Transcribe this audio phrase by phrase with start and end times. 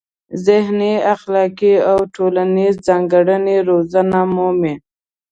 [0.45, 4.75] ذهني، اخلاقي او ټولنیزې ځانګړنې روزنه مومي.